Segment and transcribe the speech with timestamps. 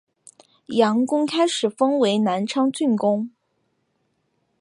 [0.69, 3.29] 杨珙开始封为南昌郡公。